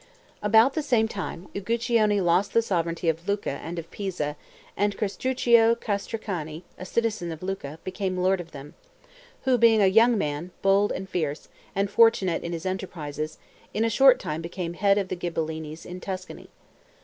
[0.41, 4.35] About the same time, Uguccione lost the sovereignty of Lucca and of Pisa,
[4.75, 8.73] and Castruccio Castracani, a citizen of Lucca, became lord of them,
[9.43, 13.37] who, being a young man, bold and fierce, and fortunate in his enterprises,
[13.75, 16.49] in a short time became the head of the Ghibellines in Tuscany.